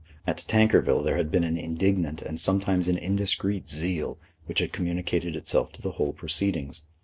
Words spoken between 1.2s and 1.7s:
been an